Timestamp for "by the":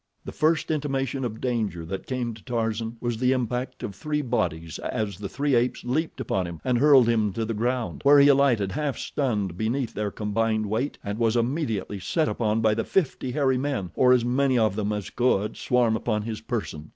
12.61-12.83